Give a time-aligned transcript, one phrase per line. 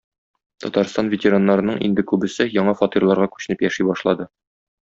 [0.63, 4.29] Татарстан ветераннарының инде күбесе яңа фатирларга күченеп яши башлады.